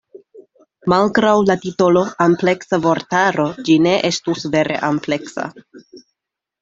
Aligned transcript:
Malgraŭ 0.93 1.33
la 1.49 1.55
titolo 1.65 2.03
"ampleksa 2.25 2.79
vortaro" 2.87 3.45
ĝi 3.69 3.77
ne 3.89 3.95
estus 4.13 4.49
vere 4.57 4.81
ampleksa. 4.93 5.47